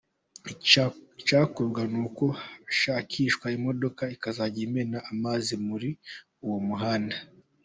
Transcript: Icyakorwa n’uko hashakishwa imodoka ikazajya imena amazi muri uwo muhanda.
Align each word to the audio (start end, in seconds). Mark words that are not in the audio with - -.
Icyakorwa 1.19 1.81
n’uko 1.91 2.25
hashakishwa 2.41 3.47
imodoka 3.57 4.03
ikazajya 4.15 4.61
imena 4.67 4.97
amazi 5.11 5.53
muri 5.67 5.89
uwo 6.45 6.59
muhanda. 6.67 7.17